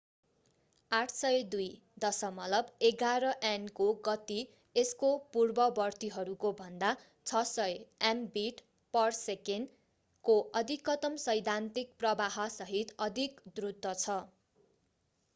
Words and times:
802.11n 0.91 3.69
को 3.71 3.93
गति 4.07 4.37
यसको 4.75 5.11
पूर्ववर्तीहरूको 5.35 6.51
भन्दा 6.63 6.95
600mbit/s 7.27 9.67
को 10.25 10.39
अधिकतम 10.57 11.15
सैद्धान्तिक 11.25 11.93
प्रवाहसहित 11.99 12.95
अधिक 13.03 13.39
द्रुत 13.55 13.87
छ। 13.95 14.17